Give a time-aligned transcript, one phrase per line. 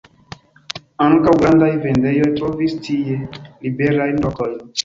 [1.07, 3.21] Ankaŭ grandaj vendejoj trovis tie
[3.71, 4.61] liberajn lokojn.